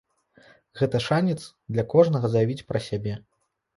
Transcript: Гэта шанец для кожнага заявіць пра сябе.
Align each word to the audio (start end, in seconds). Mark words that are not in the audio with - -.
Гэта 0.79 1.01
шанец 1.07 1.37
для 1.73 1.83
кожнага 1.93 2.27
заявіць 2.37 2.67
пра 2.71 2.79
сябе. 2.89 3.13